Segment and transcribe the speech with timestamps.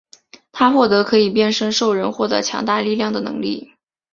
[0.51, 3.75] 他获得可以变身兽人获得强大力量的能力。